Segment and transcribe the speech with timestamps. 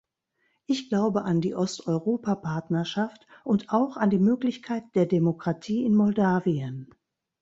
[0.65, 6.91] Ich glaube an die Osteuropa-Partnerschaft und auch an die Möglichkeit der Demokratie in Moldawien.